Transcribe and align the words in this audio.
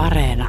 Areena. 0.00 0.48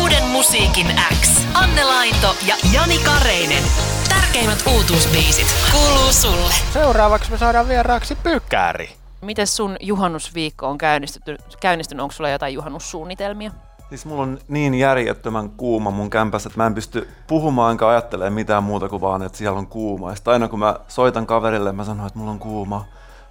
Uuden 0.00 0.24
musiikin 0.24 0.86
X. 1.20 1.46
Anne 1.54 1.84
Laito 1.84 2.36
ja 2.46 2.54
Jani 2.72 2.98
Kareinen. 2.98 3.62
Tärkeimmät 4.08 4.64
uutuusbiisit 4.74 5.46
kuuluu 5.72 6.12
sulle. 6.12 6.54
Seuraavaksi 6.72 7.30
me 7.30 7.38
saadaan 7.38 7.68
vieraaksi 7.68 8.14
Pykääri. 8.14 8.90
Miten 9.22 9.46
sun 9.46 9.76
juhannusviikko 9.80 10.66
on 10.66 10.78
käynnistynyt? 10.78 11.40
käynnistynyt? 11.60 12.02
Onko 12.02 12.12
sulla 12.12 12.30
jotain 12.30 12.54
juhannussuunnitelmia? 12.54 13.50
Siis 13.88 14.06
mulla 14.06 14.22
on 14.22 14.38
niin 14.48 14.74
järjettömän 14.74 15.50
kuuma 15.50 15.90
mun 15.90 16.10
kämpässä, 16.10 16.48
että 16.48 16.60
mä 16.60 16.66
en 16.66 16.74
pysty 16.74 17.08
puhumaan 17.26 17.72
enkä 17.72 17.88
ajattelemaan 17.88 18.32
mitään 18.32 18.62
muuta 18.62 18.88
kuin 18.88 19.00
vaan, 19.00 19.22
että 19.22 19.38
siellä 19.38 19.58
on 19.58 19.66
kuuma. 19.66 20.10
Ja 20.10 20.16
aina 20.26 20.48
kun 20.48 20.58
mä 20.58 20.76
soitan 20.88 21.26
kaverille, 21.26 21.72
mä 21.72 21.84
sanon, 21.84 22.06
että 22.06 22.18
mulla 22.18 22.30
on 22.30 22.38
kuuma. 22.38 22.84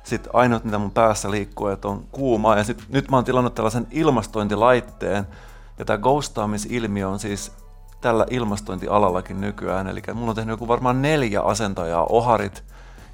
Sitten 0.04 0.36
ainoat, 0.36 0.64
mitä 0.64 0.78
mun 0.78 0.92
päässä 0.92 1.32
liikkuu, 1.32 1.68
että 1.68 1.88
on 1.88 2.04
kuuma. 2.12 2.56
Ja 2.56 2.64
sit, 2.64 2.84
nyt 2.90 3.12
mä 3.12 3.18
oon 3.18 3.24
tilannut 3.24 3.56
tällaisen 3.56 3.88
ilmastointilaitteen. 3.92 5.28
Ja 5.80 5.86
tämä 5.86 5.98
ghostaamisilmiö 5.98 7.10
on 7.10 7.20
siis 7.20 7.52
tällä 8.02 8.26
ilmastointialallakin 8.30 9.42
nykyään. 9.42 9.88
Eli 9.88 10.02
mulla 10.14 10.30
on 10.30 10.36
tehnyt 10.36 10.54
joku 10.54 10.68
varmaan 10.68 11.02
neljä 11.02 11.42
asentajaa, 11.42 12.06
oharit. 12.10 12.64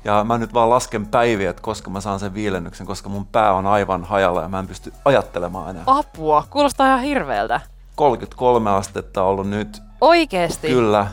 Ja 0.06 0.24
mä 0.24 0.38
nyt 0.38 0.54
vaan 0.54 0.70
lasken 0.70 1.06
päiviä, 1.06 1.50
että 1.50 1.62
koska 1.62 1.90
mä 1.90 2.02
saan 2.02 2.20
sen 2.20 2.34
viilennyksen, 2.34 2.88
koska 2.88 3.10
mun 3.10 3.26
pää 3.26 3.54
on 3.54 3.66
aivan 3.66 4.04
hajalla 4.04 4.42
ja 4.42 4.48
mä 4.48 4.60
en 4.60 4.68
pysty 4.68 4.94
ajattelemaan 5.06 5.70
enää. 5.70 5.84
Apua, 5.88 6.44
kuulostaa 6.50 6.88
ihan 6.88 7.02
hirveältä. 7.02 7.62
33 7.96 8.72
astetta 8.72 9.24
on 9.24 9.30
ollut 9.30 9.50
nyt. 9.50 9.82
Oikeesti? 10.02 10.68
Kyllä. 10.68 11.08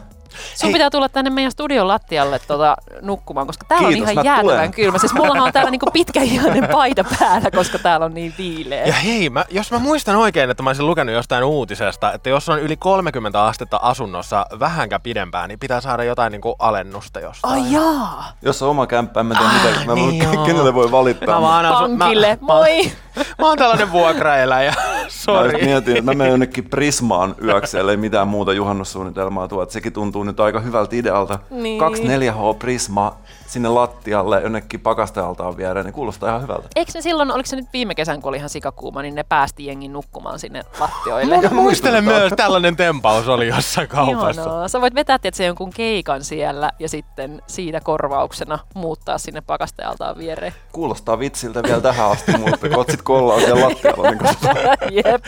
Sun 0.55 0.66
Hei. 0.66 0.73
pitää 0.73 0.91
tulla 0.91 1.09
tänne 1.09 1.30
meidän 1.30 1.52
studion 1.52 1.89
lattialle 1.89 2.38
tota, 2.38 2.77
nukkumaan, 3.02 3.47
koska 3.47 3.65
täällä 3.69 3.88
Kiitos, 3.88 4.09
on 4.09 4.12
ihan 4.12 4.25
jäätävän 4.25 4.45
tulen. 4.57 4.71
kylmä. 4.73 4.98
Siis 4.98 5.15
mullahan 5.15 5.43
on 5.43 5.52
täällä 5.52 5.71
niinku 5.71 5.91
pitkäihainen 5.93 6.68
paita 6.73 7.04
päällä, 7.21 7.51
koska 7.51 7.79
täällä 7.79 8.07
on 8.07 8.15
niin 8.15 8.35
viileä. 8.38 8.85
Ja 8.87 8.93
hei, 8.93 9.30
mä, 9.30 9.45
jos 9.51 9.71
mä 9.73 9.79
muistan 9.79 10.16
oikein, 10.16 10.51
että 10.51 10.63
mä 10.63 10.71
olisin 10.71 10.87
lukenut 10.87 11.15
jostain 11.15 11.45
uutisesta, 11.45 12.13
että 12.13 12.30
jos 12.30 12.49
on 12.49 12.60
yli 12.60 12.77
30 12.77 13.45
astetta 13.45 13.80
asunnossa 13.82 14.46
vähänkään 14.60 15.01
pidempään, 15.02 15.49
niin 15.49 15.59
pitää 15.59 15.80
saada 15.80 16.04
jotain 16.04 16.32
niinku 16.32 16.57
alennusta 16.59 17.21
jostain. 17.21 17.54
Ai 17.65 17.73
jaa, 17.73 18.32
Jos 18.43 18.63
on 18.63 18.69
oma 18.71 18.87
kämppä, 18.87 19.21
en 19.21 19.26
mä 19.26 19.35
tiedä 19.35 19.52
mitä, 19.52 19.85
mä 19.87 19.95
niin 19.95 20.24
voin, 20.24 20.35
joo. 20.35 20.45
kenelle 20.47 20.74
voi 20.74 20.91
valittaa. 20.91 21.35
Mä 21.35 21.47
vaan 21.47 21.66
asun, 21.66 21.99
pankille, 21.99 22.29
mä, 22.41 22.47
moi! 22.47 22.93
Mä, 23.16 23.25
mä 23.39 23.49
oon 23.49 23.59
tällainen 23.59 23.93
vuokraeläjä, 23.93 24.75
Mä 24.77 25.05
sori. 25.09 25.65
mietin, 25.65 25.97
että 25.97 26.11
mä 26.11 26.15
menen 26.15 26.30
jonnekin 26.30 26.71
Prismaan 26.71 27.35
yöksi, 27.45 27.79
ellei 27.79 27.97
mitään 27.97 28.29
muuta 28.29 28.53
juhannussuunnitelmaa 28.53 29.49
tuo. 29.49 29.63
Että 29.63 29.73
sekin 29.73 29.93
tuntuu 29.93 30.23
nyt 30.23 30.41
aika 30.41 30.61
hyvältä 30.61 30.97
idealta. 30.97 31.38
Niin. 31.51 31.81
24H 31.81 32.57
Prisma 32.59 33.16
sinne 33.47 33.69
lattialle 33.69 34.41
jonnekin 34.41 34.81
pakastealtaan 34.81 35.57
viereen, 35.57 35.87
niin 35.87 35.95
kuulostaa 35.95 36.29
ihan 36.29 36.43
hyvältä. 36.43 36.69
Eikö 36.77 36.93
ne 36.95 37.01
silloin, 37.01 37.33
oliko 37.33 37.47
se 37.47 37.57
nyt 37.57 37.66
viime 37.73 37.95
kesän, 37.95 38.23
kun 38.23 38.29
oli 38.29 38.37
ihan 38.37 38.49
sikakuuma, 38.49 39.03
niin 39.03 39.15
ne 39.15 39.23
päästi 39.23 39.66
jengin 39.66 39.93
nukkumaan 39.93 40.38
sinne 40.38 40.63
lattioille? 40.81 41.41
Mä 41.41 41.49
muistelen 41.51 42.05
myös, 42.05 42.33
tällainen 42.37 42.77
tempaus 42.77 43.29
oli 43.29 43.49
jossain 43.49 43.88
kaupassa. 43.88 44.43
Ihanaa. 44.43 44.69
Sä 44.69 44.81
voit 44.81 44.95
vetää 44.95 45.19
tietysti 45.19 45.45
jonkun 45.45 45.71
keikan 45.71 46.25
siellä 46.25 46.71
ja 46.79 46.88
sitten 46.88 47.43
siitä 47.47 47.81
korvauksena 47.81 48.59
muuttaa 48.75 49.19
sinne 49.19 49.41
pakastealtaan 49.41 50.19
viereen. 50.19 50.55
Kuulostaa 50.73 51.19
vitsiltä 51.19 51.63
vielä 51.63 51.81
tähän 51.81 52.11
asti, 52.11 52.33
mutta 52.38 52.66
kotsit 53.01 53.20
kollaa 53.20 53.40
siellä 53.40 53.65
lattialla. 53.65 54.10
Niin 54.10 55.02
Jep, 55.04 55.24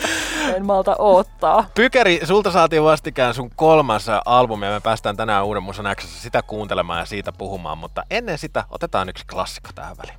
en 0.55 0.65
malta 0.65 0.95
oottaa. 0.99 1.65
Pykäri, 1.75 2.19
sulta 2.23 2.51
saatiin 2.51 2.83
vastikään 2.83 3.33
sun 3.33 3.49
kolmas 3.55 4.05
albumi 4.25 4.65
ja 4.65 4.71
me 4.71 4.79
päästään 4.79 5.17
tänään 5.17 5.45
Uuden 5.45 5.63
Musan 5.63 5.95
Xssä 5.95 6.21
sitä 6.21 6.41
kuuntelemaan 6.41 6.99
ja 6.99 7.05
siitä 7.05 7.31
puhumaan, 7.31 7.77
mutta 7.77 8.03
ennen 8.09 8.37
sitä 8.37 8.63
otetaan 8.69 9.09
yksi 9.09 9.25
klassikko 9.27 9.69
tähän 9.75 9.97
väliin. 9.97 10.17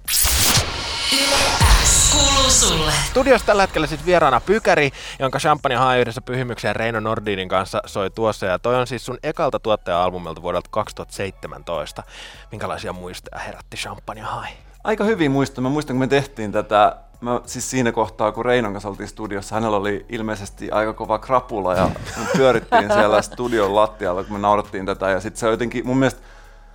Kuuluu 2.12 2.50
sulle. 2.50 2.92
Studiossa 3.10 3.46
tällä 3.46 3.62
hetkellä 3.62 3.86
siis 3.86 4.06
vieraana 4.06 4.40
Pykäri, 4.40 4.90
jonka 5.18 5.38
Champagne 5.38 5.76
High 5.78 6.00
yhdessä 6.00 6.20
pyhimykseen 6.20 6.76
Reino 6.76 7.00
Nordinin 7.00 7.48
kanssa 7.48 7.82
soi 7.86 8.10
tuossa. 8.10 8.46
Ja 8.46 8.58
toi 8.58 8.74
on 8.76 8.86
siis 8.86 9.06
sun 9.06 9.18
ekalta 9.22 9.58
tuottaja-albumilta 9.58 10.42
vuodelta 10.42 10.68
2017. 10.70 12.02
Minkälaisia 12.50 12.92
muistoja 12.92 13.40
herätti 13.40 13.76
Champagne 13.76 14.22
High? 14.22 14.64
Aika 14.84 15.04
hyvin 15.04 15.30
muistan. 15.30 15.64
Mä 15.64 15.70
muistan, 15.70 15.94
kun 15.94 16.00
me 16.00 16.06
tehtiin 16.06 16.52
tätä, 16.52 16.96
mä, 17.24 17.40
siis 17.46 17.70
siinä 17.70 17.92
kohtaa, 17.92 18.32
kun 18.32 18.44
Reinon 18.44 18.72
kanssa 18.72 18.88
oltiin 18.88 19.08
studiossa, 19.08 19.54
hänellä 19.54 19.76
oli 19.76 20.06
ilmeisesti 20.08 20.70
aika 20.70 20.92
kova 20.92 21.18
krapula 21.18 21.74
ja 21.74 21.90
me 22.16 22.26
pyörittiin 22.36 22.92
siellä 22.92 23.22
studion 23.22 23.74
lattialla, 23.74 24.24
kun 24.24 24.32
me 24.32 24.38
naurattiin 24.38 24.86
tätä. 24.86 25.10
Ja 25.10 25.20
sitten 25.20 25.40
se 25.40 25.46
on 25.46 25.52
jotenkin 25.52 25.86
mun 25.86 25.98
mielestä 25.98 26.20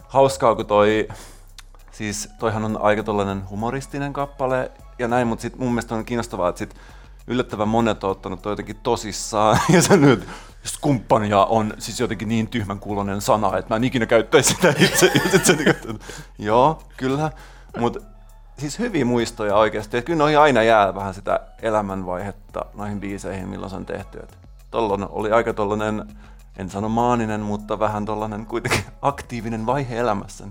hauskaa, 0.07 0.55
kun 0.55 0.65
toi, 0.65 1.07
siis 1.91 2.29
toihan 2.39 2.65
on 2.65 2.81
aika 2.81 3.03
tollainen 3.03 3.49
humoristinen 3.49 4.13
kappale 4.13 4.71
ja 4.99 5.07
näin, 5.07 5.27
mutta 5.27 5.41
sit 5.41 5.57
mun 5.57 5.69
mielestä 5.69 5.95
on 5.95 6.05
kiinnostavaa, 6.05 6.49
että 6.49 6.59
sit 6.59 6.75
yllättävän 7.27 7.67
monet 7.67 8.03
on 8.03 8.11
ottanut 8.11 8.41
toi 8.41 8.51
jotenkin 8.51 8.79
tosissaan 8.83 9.59
ja 9.73 9.81
se 9.81 9.97
nyt 9.97 10.27
skumppania 10.63 11.45
on 11.45 11.73
siis 11.79 11.99
jotenkin 11.99 12.27
niin 12.27 12.47
tyhmän 12.47 12.79
kuulonen 12.79 13.21
sana, 13.21 13.57
että 13.57 13.73
mä 13.73 13.75
en 13.75 13.83
ikinä 13.83 14.05
käyttäisi 14.05 14.53
sitä 14.53 14.73
itse. 14.79 15.11
Ja 15.15 15.31
sit 15.31 15.45
se 15.45 15.57
että 15.65 15.93
Joo, 16.37 16.83
kyllä. 16.97 17.31
Mutta 17.79 17.99
siis 18.59 18.79
hyviä 18.79 19.05
muistoja 19.05 19.55
oikeasti. 19.55 19.97
Et 19.97 20.05
kyllä 20.05 20.17
noihin 20.17 20.39
aina 20.39 20.63
jää 20.63 20.95
vähän 20.95 21.13
sitä 21.13 21.39
elämänvaihetta 21.61 22.65
noihin 22.73 22.99
biiseihin, 22.99 23.47
milloin 23.49 23.69
se 23.69 23.75
on 23.75 23.85
tehty. 23.85 24.19
Et 24.19 24.37
tollon 24.71 25.07
oli 25.11 25.31
aika 25.31 25.53
tollanen, 25.53 26.05
en 26.57 26.69
sano 26.69 26.89
maaninen, 26.89 27.41
mutta 27.41 27.79
vähän 27.79 28.05
tollanen 28.05 28.45
kuitenkin 28.45 28.83
aktiivinen 29.01 29.65
vaihe 29.65 29.97
elämässä. 29.97 30.47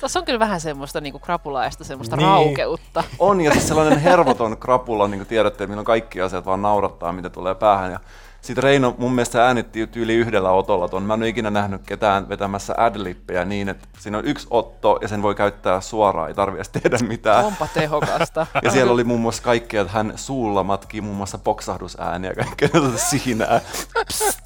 Tuossa 0.00 0.18
on 0.18 0.24
kyllä 0.24 0.38
vähän 0.38 0.60
semmoista 0.60 1.00
niinku 1.00 1.18
krapulaista, 1.18 1.84
semmoista 1.84 2.16
Niin. 2.16 2.26
niin. 2.26 2.34
raukeutta. 2.46 3.04
On 3.18 3.40
ja 3.40 3.52
siis 3.52 3.68
sellainen 3.68 3.98
hervoton 4.10 4.56
krapula, 4.56 5.08
niin 5.08 5.18
kuin 5.18 5.28
tiedätte, 5.28 5.66
milloin 5.66 5.84
kaikki 5.84 6.20
asiat 6.20 6.46
vaan 6.46 6.62
naurattaa, 6.62 7.12
mitä 7.12 7.30
tulee 7.30 7.54
päähän. 7.54 7.92
Ja 7.92 8.00
sitten 8.44 8.62
Reino 8.62 8.94
mun 8.98 9.14
mielestä 9.14 9.46
äänitti 9.46 9.88
yli 9.96 10.14
yhdellä 10.14 10.50
otolla 10.50 10.88
ton. 10.88 11.02
Mä 11.02 11.14
en 11.14 11.20
ole 11.20 11.28
ikinä 11.28 11.50
nähnyt 11.50 11.82
ketään 11.86 12.28
vetämässä 12.28 12.74
adlippejä 12.76 13.44
niin, 13.44 13.68
että 13.68 13.88
siinä 13.98 14.18
on 14.18 14.24
yksi 14.24 14.46
otto 14.50 14.98
ja 15.02 15.08
sen 15.08 15.22
voi 15.22 15.34
käyttää 15.34 15.80
suoraan, 15.80 16.28
ei 16.28 16.34
tarvi 16.34 16.56
edes 16.56 16.68
tehdä 16.68 16.98
mitään. 17.08 17.44
Onpa 17.44 17.68
tehokasta. 17.74 18.46
Ja 18.62 18.70
siellä 18.70 18.92
oli 18.92 19.04
muun 19.04 19.20
muassa 19.20 19.42
kaikkea, 19.42 19.82
että 19.82 19.92
hän 19.92 20.12
suulla 20.16 20.64
matkii 20.64 21.00
muun 21.00 21.16
muassa 21.16 21.38
poksahdusääniä 21.38 22.30
ja 22.30 22.44
kaikkea 22.44 22.68
siinää. 22.96 23.60
Psst, 24.06 24.43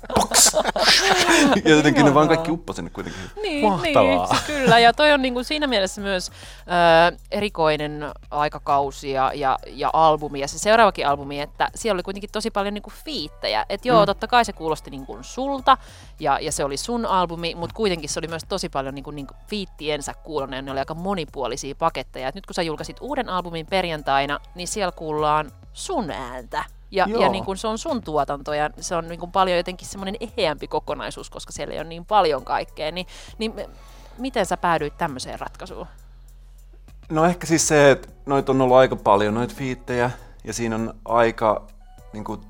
Ja 1.64 1.70
jotenkin 1.70 2.04
ne 2.04 2.14
vaan 2.14 2.28
kaikki 2.28 2.50
uppo 2.50 2.72
sinne 2.72 2.90
kuitenkin. 2.90 3.22
Niin, 3.42 3.64
Mahtavaa. 3.64 4.28
niin 4.32 4.42
kyllä. 4.46 4.78
Ja 4.78 4.92
toi 4.92 5.12
on 5.12 5.22
niinku 5.22 5.44
siinä 5.44 5.66
mielessä 5.66 6.00
myös 6.00 6.30
äh, 6.58 7.18
erikoinen 7.30 8.04
aikakausi 8.30 9.10
ja, 9.10 9.32
ja, 9.34 9.58
ja 9.66 9.90
albumi. 9.92 10.40
Ja 10.40 10.48
se 10.48 10.58
seuraavakin 10.58 11.06
albumi, 11.06 11.40
että 11.40 11.70
siellä 11.74 11.96
oli 11.96 12.02
kuitenkin 12.02 12.30
tosi 12.32 12.50
paljon 12.50 12.74
niinku 12.74 12.92
fiittejä. 13.04 13.66
Että 13.68 13.88
joo, 13.88 14.00
mm. 14.00 14.06
totta 14.06 14.26
kai 14.26 14.44
se 14.44 14.52
kuulosti 14.52 14.90
niinku 14.90 15.18
sulta 15.20 15.78
ja, 16.20 16.38
ja 16.40 16.52
se 16.52 16.64
oli 16.64 16.76
sun 16.76 17.06
albumi, 17.06 17.54
mutta 17.54 17.74
kuitenkin 17.74 18.10
se 18.10 18.20
oli 18.20 18.28
myös 18.28 18.44
tosi 18.48 18.68
paljon 18.68 18.94
niinku, 18.94 19.10
niinku 19.10 19.34
fiittiensä 19.46 20.14
kuulonen. 20.14 20.64
Ne 20.64 20.70
oli 20.70 20.78
aika 20.78 20.94
monipuolisia 20.94 21.74
paketteja. 21.74 22.28
Et 22.28 22.34
nyt 22.34 22.46
kun 22.46 22.54
sä 22.54 22.62
julkaisit 22.62 22.96
uuden 23.00 23.28
albumin 23.28 23.66
perjantaina, 23.66 24.38
niin 24.54 24.68
siellä 24.68 24.92
kuullaan 24.92 25.52
sun 25.72 26.10
ääntä. 26.10 26.77
Ja, 26.90 27.06
Joo. 27.08 27.22
ja 27.22 27.28
niin 27.28 27.44
kun 27.44 27.56
se 27.56 27.68
on 27.68 27.78
sun 27.78 28.02
tuotanto 28.02 28.52
ja 28.52 28.70
se 28.80 28.94
on 28.96 29.08
niin 29.08 29.20
kun 29.20 29.32
paljon 29.32 29.56
jotenkin 29.56 29.88
semmoinen 29.88 30.16
eheämpi 30.20 30.68
kokonaisuus, 30.68 31.30
koska 31.30 31.52
siellä 31.52 31.74
ei 31.74 31.80
ole 31.80 31.88
niin 31.88 32.06
paljon 32.06 32.44
kaikkea, 32.44 32.92
niin, 32.92 33.06
niin 33.38 33.54
me- 33.54 33.68
miten 34.18 34.46
sä 34.46 34.56
päädyit 34.56 34.98
tämmöiseen 34.98 35.40
ratkaisuun? 35.40 35.86
No 37.08 37.24
ehkä 37.24 37.46
siis 37.46 37.68
se, 37.68 37.90
että 37.90 38.08
noita 38.26 38.52
on 38.52 38.60
ollut 38.60 38.76
aika 38.76 38.96
paljon, 38.96 39.34
noita 39.34 39.54
fiittejä, 39.54 40.10
ja 40.44 40.52
siinä 40.52 40.74
on 40.76 40.94
aika, 41.04 41.66
niin 42.12 42.24
kuin, 42.24 42.40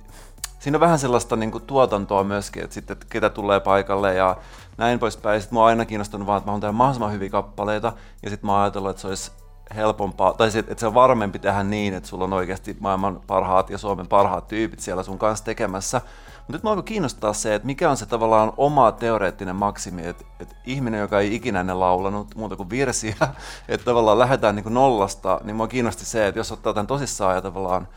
siinä 0.58 0.76
on 0.76 0.80
vähän 0.80 0.98
sellaista 0.98 1.36
niin 1.36 1.50
kuin, 1.50 1.64
tuotantoa 1.64 2.24
myöskin, 2.24 2.64
että 2.64 2.74
sitten, 2.74 2.94
että 2.94 3.06
ketä 3.10 3.30
tulee 3.30 3.60
paikalle 3.60 4.14
ja 4.14 4.36
näin 4.76 4.98
poispäin. 4.98 5.40
Sitten 5.40 5.56
mä 5.56 5.60
oon 5.60 5.68
aina 5.68 5.84
kiinnostunut 5.84 6.26
vaan, 6.26 6.38
että 6.38 6.48
mä 6.48 6.52
oon 6.52 6.60
tehdä 6.60 6.72
mahdollisimman 6.72 7.12
hyviä 7.12 7.30
kappaleita, 7.30 7.92
ja 8.22 8.30
sitten 8.30 8.46
mä 8.46 8.52
oon 8.52 8.62
ajatellut, 8.62 8.90
että 8.90 9.02
se 9.02 9.08
olisi 9.08 9.30
helpompaa, 9.76 10.32
tai 10.32 10.50
se, 10.50 10.58
että 10.58 10.74
se 10.76 10.86
on 10.86 10.94
varmempi 10.94 11.38
tehdä 11.38 11.62
niin, 11.62 11.94
että 11.94 12.08
sulla 12.08 12.24
on 12.24 12.32
oikeasti 12.32 12.76
maailman 12.80 13.20
parhaat 13.26 13.70
ja 13.70 13.78
Suomen 13.78 14.06
parhaat 14.06 14.48
tyypit 14.48 14.80
siellä 14.80 15.02
sun 15.02 15.18
kanssa 15.18 15.44
tekemässä. 15.44 16.00
Mutta 16.36 16.52
nyt 16.52 16.62
mä 16.62 16.70
alkoi 16.70 16.82
kiinnostaa 16.82 17.32
se, 17.32 17.54
että 17.54 17.66
mikä 17.66 17.90
on 17.90 17.96
se 17.96 18.06
tavallaan 18.06 18.52
oma 18.56 18.92
teoreettinen 18.92 19.56
maksimi, 19.56 20.06
että, 20.06 20.24
että 20.40 20.54
ihminen, 20.64 21.00
joka 21.00 21.20
ei 21.20 21.34
ikinä 21.34 21.60
ennen 21.60 21.80
laulanut 21.80 22.34
muuta 22.34 22.56
kuin 22.56 22.70
virsiä, 22.70 23.16
että 23.68 23.84
tavallaan 23.84 24.18
lähdetään 24.18 24.54
niin 24.54 24.62
kuin 24.62 24.74
nollasta, 24.74 25.40
niin 25.44 25.56
mua 25.56 25.68
kiinnosti 25.68 26.04
se, 26.04 26.26
että 26.26 26.38
jos 26.38 26.52
ottaa 26.52 26.74
tämän 26.74 26.86
tosissaan 26.86 27.34
ja 27.34 27.42
tavallaan 27.42 27.88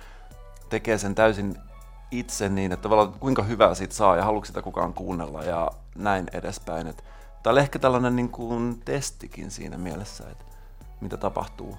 tekee 0.69 0.97
sen 0.97 1.15
täysin 1.15 1.57
itse 2.11 2.49
niin, 2.49 2.71
että 2.71 2.83
tavallaan 2.83 3.13
kuinka 3.19 3.43
hyvää 3.43 3.73
siitä 3.73 3.93
saa 3.93 4.15
ja 4.15 4.25
haluatko 4.25 4.45
sitä 4.45 4.61
kukaan 4.61 4.93
kuunnella 4.93 5.43
ja 5.43 5.71
näin 5.95 6.27
edespäin. 6.33 6.93
Tämä 7.43 7.51
oli 7.51 7.59
ehkä 7.59 7.79
tällainen 7.79 8.15
niin 8.15 8.29
kuin 8.29 8.81
testikin 8.85 9.51
siinä 9.51 9.77
mielessä, 9.77 10.23
että 10.29 10.50
mitä 11.01 11.17
tapahtuu. 11.17 11.77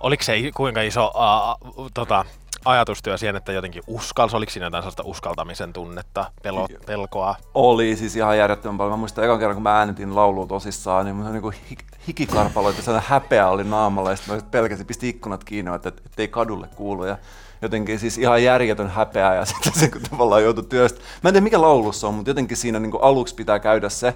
Oliko 0.00 0.22
se 0.22 0.50
kuinka 0.54 0.82
iso 0.82 1.06
uh, 1.06 1.90
tota, 1.94 2.24
ajatustyö 2.64 3.18
siihen, 3.18 3.36
että 3.36 3.52
jotenkin 3.52 3.82
uskalsi, 3.86 4.36
oliko 4.36 4.52
siinä 4.52 4.66
jotain 4.66 4.82
sellaista 4.82 5.02
uskaltamisen 5.06 5.72
tunnetta, 5.72 6.30
pelo, 6.42 6.68
pelkoa? 6.86 7.34
Oli 7.54 7.96
siis 7.96 8.16
ihan 8.16 8.38
järjettömän 8.38 8.78
paljon. 8.78 8.92
Mä 8.92 8.96
muistan 8.96 9.24
ekan 9.24 9.38
kerran, 9.38 9.56
kun 9.56 9.62
mä 9.62 9.78
äänitin 9.78 10.16
laulua 10.16 10.46
tosissaan, 10.46 11.04
niin 11.04 11.16
mun 11.16 11.32
niin 11.32 11.78
hikikarpaloita, 12.08 12.82
sellainen 12.82 13.10
häpeä 13.10 13.48
oli 13.48 13.64
naamalla, 13.64 14.10
ja 14.10 14.16
sitten 14.16 14.34
mä 14.34 14.42
pelkäsin, 14.50 14.86
pisti 14.86 15.08
ikkunat 15.08 15.44
kiinni, 15.44 15.74
että 15.74 15.92
ei 16.18 16.28
kadulle 16.28 16.68
kuulu. 16.76 17.04
Ja 17.04 17.18
jotenkin 17.62 17.98
siis 17.98 18.18
ihan 18.18 18.44
järjetön 18.44 18.90
häpeä 18.90 19.34
ja 19.34 19.44
sitten 19.50 19.72
se 19.72 19.90
kun 19.90 20.02
tavallaan 20.10 20.42
joutui 20.42 20.64
työstä. 20.64 21.00
Mä 21.22 21.28
en 21.28 21.34
tiedä 21.34 21.44
mikä 21.44 21.60
laulussa 21.60 22.08
on, 22.08 22.14
mutta 22.14 22.30
jotenkin 22.30 22.56
siinä 22.56 22.78
niin 22.80 22.92
aluksi 23.00 23.34
pitää 23.34 23.58
käydä 23.58 23.88
se. 23.88 24.14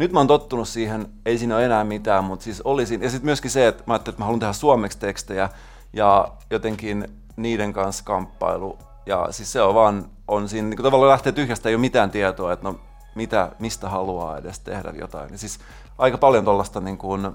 Nyt 0.00 0.12
mä 0.12 0.20
oon 0.20 0.26
tottunut 0.26 0.68
siihen, 0.68 1.08
ei 1.26 1.38
siinä 1.38 1.56
ole 1.56 1.64
enää 1.64 1.84
mitään, 1.84 2.24
mutta 2.24 2.44
siis 2.44 2.60
oli 2.60 2.86
siinä. 2.86 3.04
Ja 3.04 3.10
sitten 3.10 3.26
myöskin 3.26 3.50
se, 3.50 3.68
että 3.68 3.82
mä 3.86 3.94
ajattelin, 3.94 4.14
että 4.14 4.22
mä 4.22 4.24
haluan 4.24 4.40
tehdä 4.40 4.52
suomeksi 4.52 4.98
tekstejä 4.98 5.48
ja 5.92 6.28
jotenkin 6.50 7.08
niiden 7.36 7.72
kanssa 7.72 8.04
kamppailu. 8.04 8.78
Ja 9.06 9.28
siis 9.30 9.52
se 9.52 9.62
on 9.62 9.74
vaan, 9.74 10.10
on 10.28 10.48
siinä 10.48 10.68
niin 10.68 10.82
tavallaan 10.82 11.10
lähtee 11.10 11.32
tyhjästä, 11.32 11.68
ei 11.68 11.74
ole 11.74 11.80
mitään 11.80 12.10
tietoa, 12.10 12.52
että 12.52 12.68
no 12.68 12.80
mitä, 13.14 13.52
mistä 13.58 13.88
haluaa 13.88 14.38
edes 14.38 14.60
tehdä 14.60 14.92
jotain. 14.98 15.32
Ja 15.32 15.38
siis 15.38 15.58
aika 15.98 16.18
paljon 16.18 16.44
tuollaista 16.44 16.80
niin 16.80 16.98
kuin, 16.98 17.30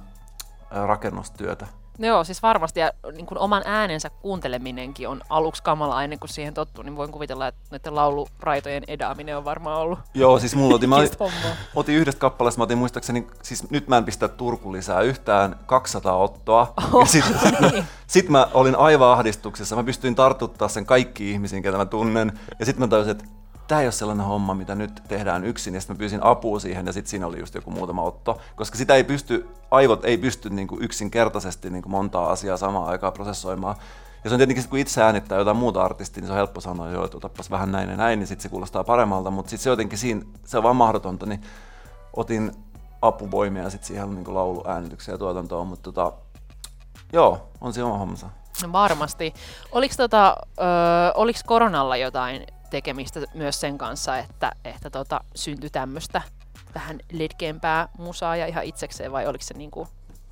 rakennustyötä. 0.72 1.68
Joo, 2.00 2.24
siis 2.24 2.42
varmasti. 2.42 2.80
Ja 2.80 2.92
niin 3.12 3.26
kuin 3.26 3.38
oman 3.38 3.62
äänensä 3.66 4.10
kuunteleminenkin 4.10 5.10
on 5.10 5.22
aluksi 5.30 5.64
kamala 5.64 6.04
ennen 6.04 6.20
kuin 6.20 6.30
siihen 6.30 6.54
tottuu, 6.54 6.84
niin 6.84 6.96
voin 6.96 7.12
kuvitella, 7.12 7.48
että 7.48 7.62
näiden 7.72 7.96
lauluraitojen 7.96 8.84
edaaminen 8.88 9.38
on 9.38 9.46
varmaan 9.46 9.82
ollut 9.82 10.00
Joo, 10.14 10.40
siis 10.40 10.56
mulla 10.56 10.76
otin, 10.76 10.90
mä 10.90 10.96
otin, 10.96 11.12
otin 11.76 11.96
yhdestä 11.96 12.20
kappaleesta, 12.20 12.60
mä 12.60 12.64
otin 12.64 12.78
muistaakseni, 12.78 13.28
siis 13.44 13.70
nyt 13.70 13.88
mä 13.88 13.98
en 13.98 14.06
pistä 14.06 14.28
Turku 14.28 14.72
lisää 14.72 15.02
yhtään 15.02 15.60
200 15.66 16.18
ottoa. 16.18 16.74
Oh, 16.94 17.02
ja 17.02 17.06
sit, 17.06 17.26
niin. 17.72 17.86
sit 18.08 18.30
mä 18.30 18.48
olin 18.54 18.76
aivan 18.76 19.12
ahdistuksessa, 19.12 19.76
mä 19.76 19.84
pystyin 19.84 20.16
tartuttaa 20.16 20.68
sen 20.68 20.86
kaikki 20.86 21.32
ihmisiin, 21.32 21.64
ketä 21.64 21.78
mä 21.78 21.86
tunnen. 21.86 22.40
Ja 22.60 22.66
sitten 22.66 22.84
mä 22.84 22.88
tajusin, 22.88 23.12
että 23.12 23.26
tämä 23.68 23.82
ei 23.82 23.88
ole 23.88 23.92
sellainen 23.92 24.26
homma, 24.26 24.54
mitä 24.54 24.76
nyt 24.76 25.02
tehdään 25.08 25.44
yksin, 25.44 25.74
ja 25.74 25.82
sitten 25.82 25.96
mä 25.96 25.98
pyysin 25.98 26.24
apua 26.24 26.60
siihen, 26.60 26.86
ja 26.86 26.94
sitten 26.94 27.10
siinä 27.10 27.28
oli 27.28 27.40
just 27.40 27.56
joku 27.56 27.72
muutama 27.72 28.02
otto, 28.02 28.38
koska 28.56 28.78
sitä 28.78 28.96
ei 28.96 29.04
pysty, 29.04 29.50
aivot 29.72 30.06
ei 30.06 30.18
pysty 30.18 30.50
niin 30.50 30.68
kuin 30.68 30.84
yksinkertaisesti 30.84 31.70
niin 31.70 31.82
kuin 31.82 31.92
montaa 31.92 32.32
asiaa 32.32 32.58
samaan 32.58 32.88
aikaan 32.88 33.14
prosessoimaan. 33.14 33.76
Ja 34.24 34.30
se 34.30 34.34
on 34.34 34.40
tietenkin, 34.40 34.70
kun 34.70 34.80
itse 34.80 35.04
äänittää 35.04 35.38
jotain 35.38 35.58
muuta 35.58 35.84
artistia, 35.84 36.22
niin 36.22 36.28
se 36.28 36.34
on 36.34 36.38
helppo 36.38 36.62
sanoa, 36.62 36.90
joo, 36.90 37.06
että 37.06 37.20
vähän 37.52 37.72
näin 37.72 37.90
ja 37.90 37.98
näin, 37.98 38.20
niin 38.20 38.28
sitten 38.28 38.44
se 38.44 38.50
kuulostaa 38.50 38.84
paremmalta, 38.84 39.32
mutta 39.32 39.50
sitten 39.50 39.64
se 39.64 39.70
jotenkin 39.70 39.98
siinä, 39.98 40.22
se 40.46 40.58
on 40.58 40.64
vaan 40.64 40.76
mahdotonta, 40.76 41.26
niin 41.26 41.42
otin 42.14 42.52
apuvoimia 43.02 43.70
sitten 43.70 43.88
siihen 43.88 44.16
niin 44.16 44.34
lauluäänitykseen 44.34 45.14
ja 45.14 45.18
tuotantoon, 45.18 45.68
mutta 45.68 45.92
tota, 45.92 46.18
joo, 47.14 47.50
on 47.62 47.74
se 47.74 47.84
oma 47.84 47.98
hommansa. 47.98 48.30
No 48.64 48.72
varmasti. 48.72 49.34
Oliko, 49.72 49.96
tota, 49.98 50.38
oliko 51.16 51.40
koronalla 51.46 51.98
jotain 51.98 52.46
tekemistä 52.70 53.20
myös 53.34 53.60
sen 53.62 53.78
kanssa, 53.78 54.18
että, 54.18 54.52
että 54.66 54.90
tota, 54.90 55.22
syntyi 55.36 55.70
tämmöistä 55.70 56.22
vähän 56.76 57.00
letkeämpää 57.12 57.88
musaa 57.98 58.36
ja 58.36 58.46
ihan 58.46 58.64
itsekseen, 58.64 59.12
vai 59.12 59.28
oliko 59.28 59.44
se 59.44 59.54
niin 59.54 59.72
kuin 59.72 59.88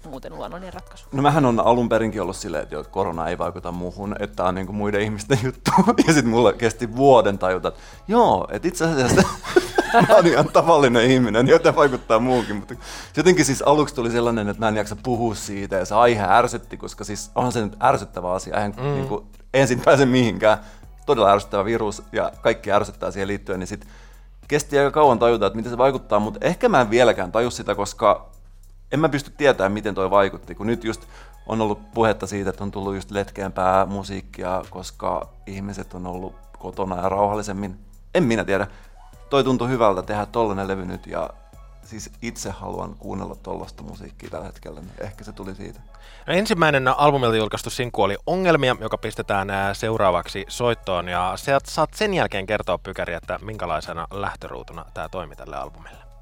muuten 0.09 0.35
luonnollinen 0.35 0.74
ratkaisu? 0.74 1.06
No 1.12 1.21
mähän 1.21 1.45
on 1.45 1.59
alun 1.59 1.89
perinkin 1.89 2.21
ollut 2.21 2.35
silleen, 2.35 2.63
että 2.63 2.91
korona 2.91 3.27
ei 3.27 3.38
vaikuta 3.38 3.71
muuhun, 3.71 4.15
että 4.19 4.35
tämä 4.35 4.50
on 4.50 4.56
niin 4.56 4.65
kuin 4.65 4.75
muiden 4.75 5.01
ihmisten 5.01 5.39
juttu. 5.45 5.71
Ja 6.07 6.13
sitten 6.13 6.31
mulla 6.31 6.53
kesti 6.53 6.95
vuoden 6.95 7.38
tajuta, 7.38 7.68
että 7.68 7.80
joo, 8.07 8.47
että 8.51 8.68
itse 8.68 8.85
asiassa 8.85 9.24
mä 10.07 10.15
oon 10.15 10.27
ihan 10.27 10.50
tavallinen 10.53 11.12
ihminen, 11.12 11.47
joten 11.47 11.75
vaikuttaa 11.75 12.19
muukin. 12.19 12.56
Mutta 12.56 12.75
jotenkin 13.18 13.45
siis 13.45 13.62
aluksi 13.62 13.95
tuli 13.95 14.12
sellainen, 14.12 14.50
että 14.50 14.59
mä 14.59 14.69
en 14.69 14.77
jaksa 14.77 14.95
puhua 15.03 15.35
siitä 15.35 15.75
ja 15.75 15.85
se 15.85 15.95
aihe 15.95 16.24
ärsytti, 16.30 16.77
koska 16.77 17.03
siis 17.03 17.31
onhan 17.35 17.51
se 17.51 17.62
nyt 17.62 17.77
ärsyttävä 17.83 18.31
asia. 18.31 18.56
Eihän 18.56 18.74
mm. 18.77 18.83
niin 18.83 19.07
kuin, 19.07 19.25
ensin 19.53 19.81
pääse 19.81 20.06
mihinkään 20.06 20.57
todella 21.05 21.31
ärsyttävä 21.31 21.65
virus 21.65 22.03
ja 22.11 22.31
kaikki 22.41 22.71
ärsyttää 22.71 23.11
siihen 23.11 23.27
liittyen, 23.27 23.59
niin 23.59 23.67
sitten 23.67 23.89
kesti 24.47 24.79
aika 24.79 24.91
kauan 24.91 25.19
tajuta, 25.19 25.45
että 25.45 25.57
miten 25.57 25.71
se 25.71 25.77
vaikuttaa, 25.77 26.19
mutta 26.19 26.39
ehkä 26.41 26.69
mä 26.69 26.81
en 26.81 26.89
vieläkään 26.89 27.31
taju 27.31 27.51
sitä, 27.51 27.75
koska 27.75 28.29
en 28.91 29.00
mä 29.00 29.09
pysty 29.09 29.31
tietämään, 29.38 29.71
miten 29.71 29.95
toi 29.95 30.09
vaikutti, 30.09 30.55
kun 30.55 30.67
nyt 30.67 30.83
just 30.83 31.01
on 31.47 31.61
ollut 31.61 31.91
puhetta 31.94 32.27
siitä, 32.27 32.50
että 32.50 32.63
on 32.63 32.71
tullut 32.71 32.95
just 32.95 33.11
letkeämpää 33.11 33.85
musiikkia, 33.85 34.61
koska 34.69 35.27
ihmiset 35.47 35.94
on 35.94 36.07
ollut 36.07 36.35
kotona 36.59 37.01
ja 37.01 37.09
rauhallisemmin. 37.09 37.79
En 38.15 38.23
minä 38.23 38.44
tiedä. 38.44 38.67
Toi 39.29 39.44
tuntui 39.44 39.69
hyvältä 39.69 40.01
tehdä 40.01 40.25
tollanen 40.25 40.67
levy 40.67 40.85
nyt 40.85 41.07
ja 41.07 41.29
siis 41.85 42.12
itse 42.21 42.50
haluan 42.50 42.95
kuunnella 42.95 43.35
tollasta 43.35 43.83
musiikkia 43.83 44.30
tällä 44.30 44.45
hetkellä, 44.45 44.80
niin 44.80 44.91
ehkä 45.00 45.24
se 45.24 45.31
tuli 45.31 45.56
siitä. 45.56 45.80
No, 46.27 46.33
ensimmäinen 46.33 46.88
albumilta 46.88 47.35
julkaistu 47.35 47.69
sinkku 47.69 48.01
oli 48.01 48.18
Ongelmia, 48.25 48.75
joka 48.80 48.97
pistetään 48.97 49.47
seuraavaksi 49.74 50.45
soittoon 50.47 51.07
ja 51.07 51.33
saat 51.63 51.94
sen 51.94 52.13
jälkeen 52.13 52.45
kertoa 52.45 52.77
Pykäri, 52.77 53.13
että 53.13 53.39
minkälaisena 53.41 54.07
lähtöruutuna 54.12 54.85
tämä 54.94 55.09
toimi 55.09 55.35
tälle 55.35 55.56
albumille. 55.56 56.12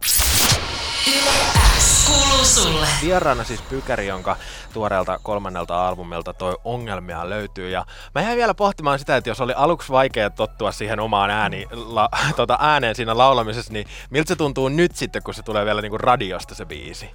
Vieraana 3.02 3.44
siis 3.44 3.62
Pykäri, 3.62 4.08
jonka 4.08 4.38
tuoreelta 4.74 5.20
kolmannelta 5.24 5.88
albumilta 5.88 6.34
toi 6.34 6.58
ongelmia 6.64 7.30
löytyy. 7.30 7.70
Ja 7.70 7.86
mä 8.16 8.22
jäin 8.22 8.38
vielä 8.38 8.54
pohtimaan 8.54 9.00
sitä, 9.00 9.18
että 9.18 9.30
jos 9.30 9.42
oli 9.42 9.54
aluksi 9.56 9.92
vaikea 9.92 10.30
tottua 10.30 10.72
siihen 10.72 11.00
omaan 11.00 11.30
ääni, 11.30 11.68
la, 11.72 12.10
tota 12.36 12.58
ääneen 12.62 12.96
siinä 12.96 13.18
laulamisessa, 13.18 13.74
niin 13.74 13.88
miltä 14.10 14.28
se 14.28 14.36
tuntuu 14.36 14.70
nyt 14.70 14.96
sitten, 14.96 15.24
kun 15.24 15.34
se 15.34 15.44
tulee 15.44 15.66
vielä 15.66 15.82
niinku 15.82 15.98
radiosta 15.98 16.56
se 16.56 16.66
biisi? 16.66 17.10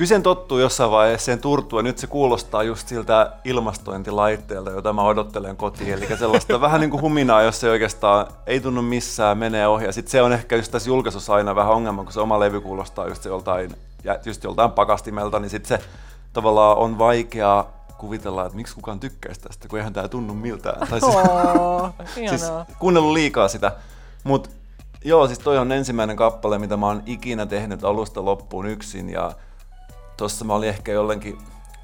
Kyllä 0.00 0.08
sen 0.08 0.22
tottuu 0.22 0.58
jossain 0.58 0.90
vaiheessa 0.90 1.24
sen 1.24 1.38
turtua. 1.38 1.82
Nyt 1.82 1.98
se 1.98 2.06
kuulostaa 2.06 2.62
just 2.62 2.88
siltä 2.88 3.32
ilmastointilaitteelta, 3.44 4.70
jota 4.70 4.92
mä 4.92 5.02
odottelen 5.02 5.56
kotiin. 5.56 5.92
Eli 5.92 6.16
sellaista 6.18 6.60
vähän 6.66 6.80
niin 6.80 6.90
kuin 6.90 7.00
huminaa, 7.00 7.42
jos 7.42 7.60
se 7.60 7.70
oikeastaan 7.70 8.26
ei 8.46 8.60
tunnu 8.60 8.82
missään, 8.82 9.38
menee 9.38 9.66
ohi. 9.66 9.84
Ja 9.84 9.92
sitten 9.92 10.10
se 10.10 10.22
on 10.22 10.32
ehkä 10.32 10.56
just 10.56 10.72
tässä 10.72 10.90
julkaisussa 10.90 11.34
aina 11.34 11.54
vähän 11.54 11.72
ongelma, 11.72 12.04
kun 12.04 12.12
se 12.12 12.20
oma 12.20 12.40
levy 12.40 12.60
kuulostaa 12.60 13.08
just 13.08 13.24
joltain, 13.24 13.76
just 14.24 14.44
joltain 14.44 14.70
pakastimelta, 14.70 15.38
niin 15.38 15.50
sitten 15.50 15.78
se 15.78 15.84
tavallaan 16.32 16.76
on 16.76 16.98
vaikea 16.98 17.64
kuvitella, 17.98 18.46
että 18.46 18.56
miksi 18.56 18.74
kukaan 18.74 19.00
tykkäisi 19.00 19.40
tästä, 19.40 19.68
kun 19.68 19.78
eihän 19.78 19.92
tämä 19.92 20.08
tunnu 20.08 20.34
miltään. 20.34 20.88
Tai 20.88 21.00
siis, 21.00 21.14
oh, 21.14 21.90
siis 22.30 22.52
kuunnellut 22.78 23.12
liikaa 23.12 23.48
sitä. 23.48 23.72
Mutta 24.24 24.50
joo, 25.04 25.26
siis 25.26 25.38
toi 25.38 25.58
on 25.58 25.72
ensimmäinen 25.72 26.16
kappale, 26.16 26.58
mitä 26.58 26.76
mä 26.76 26.86
oon 26.86 27.02
ikinä 27.06 27.46
tehnyt 27.46 27.84
alusta 27.84 28.24
loppuun 28.24 28.66
yksin. 28.66 29.10
Ja 29.10 29.32
tuossa 30.20 30.44
mä 30.44 30.54
olin 30.54 30.68
ehkä 30.68 30.92
jollenkin, 30.92 31.38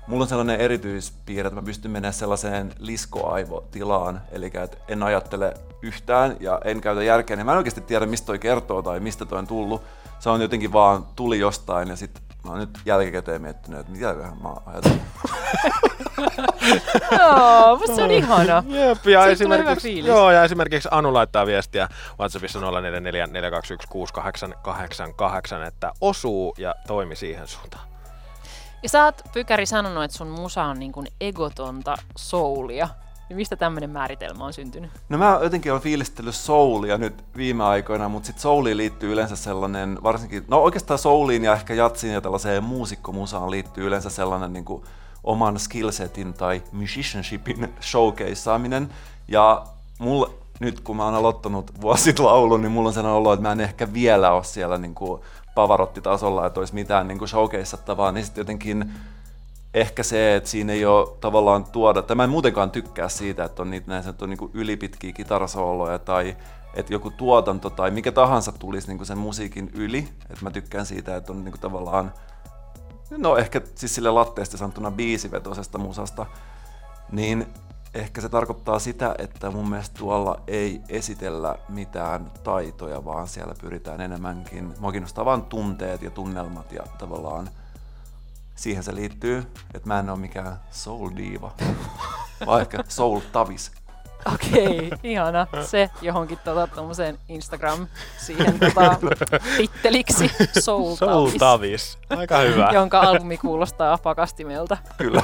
mulla 0.07 0.23
on 0.23 0.29
sellainen 0.29 0.61
erityispiirre, 0.61 1.49
että 1.49 1.61
mä 1.61 1.65
pystyn 1.65 1.91
menemään 1.91 2.13
sellaiseen 2.13 2.73
liskoaivotilaan, 2.79 4.21
eli 4.33 4.47
että 4.47 4.77
en 4.89 5.03
ajattele 5.03 5.55
yhtään 5.83 6.37
ja 6.41 6.61
en 6.65 6.81
käytä 6.81 7.03
järkeä, 7.03 7.37
niin 7.37 7.47
mä 7.47 7.53
en 7.53 7.59
oikeasti 7.59 7.81
tiedä, 7.81 8.07
mistä 8.07 8.27
toi 8.27 8.39
kertoo 8.39 8.83
tai 8.83 9.01
mistä 9.01 9.25
toi 9.25 9.39
on 9.39 9.47
tullut. 9.47 9.83
Se 10.19 10.31
on 10.31 10.41
jotenkin 10.41 10.73
vaan 10.73 11.07
tuli 11.17 11.39
jostain 11.39 11.89
ja 11.89 11.97
sitten 11.97 12.23
mä 12.45 12.51
oon 12.51 12.61
nyt 12.61 12.79
jälkikäteen 12.87 13.43
miettinyt, 13.43 13.81
että 13.81 13.93
mitäköhän 13.93 14.43
mä 14.43 14.49
ajattelin. 14.67 15.03
Joo, 17.19 17.77
mutta 17.77 17.95
se 17.97 18.03
on 18.03 18.11
ihana. 18.11 18.65
Jep, 18.69 19.07
ja 19.07 19.27
esimerkiksi, 19.27 19.99
joo, 19.99 20.31
ja 20.31 20.45
esimerkiksi 20.45 20.89
Anu 20.93 21.15
laittaa 21.15 21.47
viestiä 21.47 21.89
WhatsAppissa 22.21 22.61
0444216888, 22.61 22.63
että 25.67 25.93
osuu 26.01 26.55
ja 26.59 26.75
toimi 26.87 27.17
siihen 27.17 27.49
suuntaan. 27.49 27.96
Ja 28.87 28.91
sä 28.91 29.05
oot, 29.05 29.23
Pykäri, 29.33 29.67
sanonut, 29.67 30.05
että 30.05 30.17
sun 30.17 30.29
musa 30.29 30.65
on 30.65 30.79
niin 30.79 30.93
kuin 30.93 31.07
egotonta 31.21 31.97
soulia. 32.17 32.89
Niin 33.29 33.37
mistä 33.37 33.57
tämmöinen 33.57 33.91
määritelmä 33.91 34.45
on 34.45 34.53
syntynyt? 34.53 34.91
No 35.09 35.19
mä 35.19 35.39
jotenkin 35.43 35.73
olen 35.73 35.83
fiilistellyt 35.83 36.35
soulia 36.35 36.99
nyt 36.99 37.25
viime 37.37 37.65
aikoina, 37.65 38.09
mutta 38.09 38.27
sitten 38.27 38.43
souliin 38.43 38.77
liittyy 38.77 39.13
yleensä 39.13 39.37
sellainen, 39.37 39.99
varsinkin, 40.03 40.45
no 40.49 40.59
oikeastaan 40.59 40.99
souliin 40.99 41.45
ja 41.45 41.53
ehkä 41.53 41.75
jatsiin 41.75 42.13
ja 42.13 42.21
tällaiseen 42.21 42.65
muusikkomusaan 42.65 43.51
liittyy 43.51 43.87
yleensä 43.87 44.11
sellainen 44.11 44.53
niin 44.53 44.65
kuin 44.65 44.85
oman 45.25 45.59
skillsetin 45.59 46.35
tai 46.35 46.63
musicianshipin 46.73 47.75
showcaseaaminen. 47.83 48.91
Ja 49.29 49.65
mulla 49.99 50.31
nyt 50.61 50.81
kun 50.81 50.97
mä 50.97 51.05
oon 51.05 51.15
aloittanut 51.15 51.81
vuosit 51.81 52.19
laulun, 52.19 52.63
niin 52.63 52.73
mulla 52.73 52.89
on 52.89 52.95
sellainen 52.95 53.19
olo, 53.19 53.33
että 53.33 53.43
mä 53.43 53.53
en 53.53 53.61
ehkä 53.61 53.93
vielä 53.93 54.33
ole 54.33 54.45
siellä 54.45 54.79
niin 54.79 54.95
kuin 54.95 55.23
Pavarotti-tasolla, 55.57 56.47
että 56.47 56.61
olisi 56.61 56.75
mitään 56.75 57.09
niin 57.09 57.29
showcaseattavaa, 57.29 58.13
niin 58.13 58.25
sitten 58.25 58.41
jotenkin 58.41 58.93
ehkä 59.75 60.03
se, 60.03 60.37
että 60.37 60.51
siinä 60.51 60.73
ei 60.73 60.85
ole 60.87 61.09
tavallaan 61.21 61.65
tuoda, 61.65 62.03
tai 62.03 62.17
mä 62.17 62.25
en 62.25 62.31
muutenkaan 62.31 62.71
tykkää 62.71 63.09
siitä, 63.09 63.45
että 63.45 63.63
on 63.63 63.71
niitä 63.71 63.91
näin 63.91 64.03
sanottu 64.03 64.27
niin 64.27 64.51
ylipitkiä 64.55 65.13
kitarasooloja 65.13 65.99
tai 65.99 66.37
että 66.75 66.93
joku 66.93 67.11
tuotanto 67.11 67.71
tai 67.71 67.91
mikä 67.91 68.13
tahansa 68.13 68.53
tulisi 68.53 68.95
niin 68.95 69.07
sen 69.07 69.19
musiikin 69.19 69.71
yli. 69.75 70.09
Että 70.31 70.45
mä 70.45 70.51
tykkään 70.51 70.87
siitä, 70.87 71.17
että 71.17 71.33
on 71.33 71.45
niin 71.45 71.61
tavallaan, 71.61 72.13
no 73.11 73.37
ehkä 73.37 73.61
siis 73.75 73.95
sille 73.95 74.11
latteesti 74.11 74.59
sanottuna 74.59 74.91
biisivetoisesta 74.91 75.79
musasta, 75.79 76.27
niin 77.13 77.47
ehkä 77.97 78.21
se 78.21 78.29
tarkoittaa 78.29 78.79
sitä, 78.79 79.15
että 79.19 79.51
mun 79.51 79.69
mielestä 79.69 79.99
tuolla 79.99 80.41
ei 80.47 80.81
esitellä 80.89 81.59
mitään 81.69 82.31
taitoja, 82.45 83.05
vaan 83.05 83.29
siellä 83.29 83.55
pyritään 83.61 84.01
enemmänkin, 84.01 84.75
mua 84.79 84.93
kiinnostaa 84.93 85.25
vaan 85.25 85.43
tunteet 85.43 86.03
ja 86.03 86.11
tunnelmat 86.11 86.73
ja 86.73 86.83
tavallaan 86.99 87.51
siihen 88.55 88.83
se 88.83 88.95
liittyy, 88.95 89.39
että 89.75 89.89
mä 89.89 89.99
en 89.99 90.11
ole 90.11 90.19
mikään 90.19 90.61
soul 90.71 91.11
diva, 91.17 91.55
ehkä 92.61 92.85
soul 92.89 93.21
tavis. 93.33 93.73
Okei, 94.35 94.91
ihana. 95.03 95.47
Se 95.61 95.91
johonkin 96.03 96.39
tota, 96.45 96.67
tommoseen 96.67 97.19
Instagram 97.29 97.87
siihen 98.19 98.59
tota, 98.59 98.97
titteliksi 99.57 100.31
Soul, 100.61 100.97
Soul 100.97 101.31
Tavis. 101.39 101.99
Aika 102.17 102.39
hyvä. 102.39 102.71
jonka 102.73 103.01
albumi 103.01 103.37
kuulostaa 103.39 103.99
pakastimelta. 103.99 104.77
Kyllä. 104.97 105.23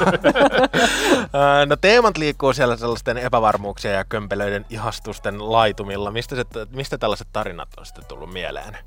Öö, 1.35 1.67
no 1.67 1.77
teemat 1.77 2.17
liikkuu 2.17 2.53
siellä 2.53 2.77
sellaisten 2.77 3.19
epävarmuuksien 3.19 3.95
ja 3.95 4.05
kömpelöiden 4.05 4.67
ihastusten 4.71 5.53
laitumilla. 5.53 6.11
Mistä, 6.11 6.37
se, 6.37 6.45
mistä 6.71 6.99
tällaiset 6.99 7.29
tarinat 7.33 7.69
on 7.79 7.87
sitten 7.87 8.05
tullut 8.09 8.33
mieleen? 8.33 8.79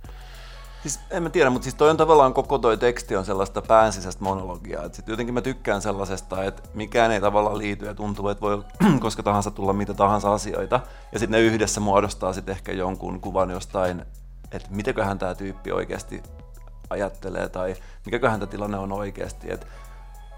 Siis 0.86 1.00
en 1.10 1.24
mä 1.24 1.30
tiedä, 1.30 1.50
mutta 1.50 1.63
siis 1.63 1.75
toi 1.75 1.89
on 1.89 1.98
tavallaan 1.98 2.34
koko 2.34 2.58
toi 2.58 2.77
teksti 2.77 3.15
on 3.15 3.25
sellaista 3.25 3.62
päänsisäistä 3.62 4.24
monologiaa. 4.24 4.84
Et 4.84 4.94
sit 4.94 5.08
jotenkin 5.08 5.34
mä 5.34 5.42
tykkään 5.42 5.82
sellaisesta, 5.82 6.44
että 6.44 6.63
mikään 6.74 7.12
ei 7.12 7.22
tavallaan 7.22 7.58
liity 7.58 7.86
ja 7.86 7.94
tuntuu, 7.94 8.30
että 8.30 8.42
voi 8.42 8.63
koska 9.00 9.24
tahansa 9.24 9.51
tulla 9.51 9.74
mitä 9.74 9.94
tahansa 9.94 10.34
asioita. 10.34 10.80
Ja 11.12 11.20
sitten 11.20 11.39
ne 11.39 11.46
yhdessä 11.46 11.82
muodostaa 11.82 12.34
sitten 12.34 12.56
ehkä 12.56 12.72
jonkun 12.72 13.22
kuvan 13.22 13.50
jostain, 13.50 14.06
että 14.51 14.68
mitäköhän 14.72 15.20
tämä 15.20 15.36
tyyppi 15.36 15.72
oikeasti 15.72 16.24
ajattelee 16.89 17.50
tai 17.50 17.75
mikäköhän 18.06 18.39
tämä 18.39 18.51
tilanne 18.51 18.77
on 18.77 18.92
oikeasti. 18.92 19.51
Et 19.51 19.68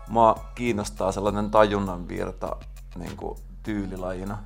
mua 0.09 0.35
kiinnostaa 0.55 1.11
sellainen 1.11 1.51
tajunnan 1.51 2.07
virta 2.07 2.55
niin 2.95 3.17
tyylilajina. 3.63 4.37